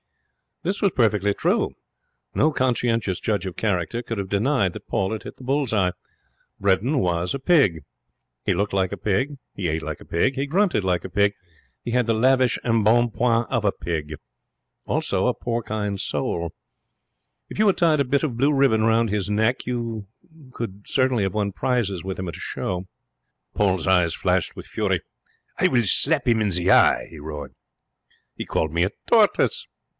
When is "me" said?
28.71-28.83